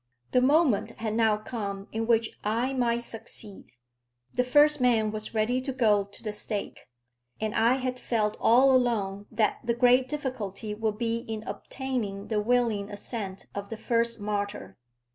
[0.31, 3.69] The moment had now come in which I might succeed.
[4.33, 6.87] The first man was ready to go to the stake,
[7.39, 12.41] and I had felt all along that the great difficulty would be in obtaining the
[12.41, 14.75] willing assent of the first martyr.